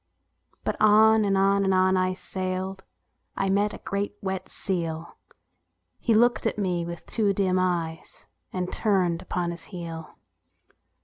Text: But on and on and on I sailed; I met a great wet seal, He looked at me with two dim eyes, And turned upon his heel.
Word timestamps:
But 0.63 0.77
on 0.79 1.23
and 1.23 1.37
on 1.37 1.63
and 1.63 1.75
on 1.75 1.95
I 1.95 2.13
sailed; 2.13 2.83
I 3.37 3.49
met 3.51 3.71
a 3.75 3.85
great 3.85 4.15
wet 4.19 4.49
seal, 4.49 5.15
He 5.99 6.15
looked 6.15 6.47
at 6.47 6.57
me 6.57 6.83
with 6.87 7.05
two 7.05 7.33
dim 7.33 7.59
eyes, 7.59 8.25
And 8.51 8.73
turned 8.73 9.21
upon 9.21 9.51
his 9.51 9.65
heel. 9.65 10.15